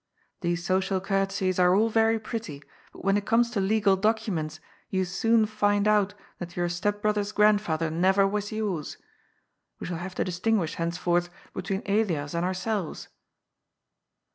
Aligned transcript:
These 0.39 0.65
social 0.65 0.99
courtesies 0.99 1.59
are 1.59 1.75
all 1.75 1.87
very 1.89 2.19
pretty, 2.19 2.63
but 2.91 3.05
when 3.05 3.17
it 3.17 3.27
comes 3.27 3.51
to 3.51 3.59
legal 3.59 3.95
documents 3.95 4.59
you 4.89 5.05
soon 5.05 5.45
find 5.45 5.87
out 5.87 6.15
that 6.39 6.55
your 6.57 6.69
stepbrother's 6.69 7.31
grandfather 7.31 7.91
never 7.91 8.25
was 8.25 8.51
yours. 8.51 8.97
We 9.79 9.85
shall 9.85 9.97
have 9.97 10.15
to 10.15 10.23
distinguish 10.23 10.73
henceforth 10.81 11.29
between 11.53 11.83
Elias 11.85 12.33
and 12.33 12.43
ourselves." 12.43 13.09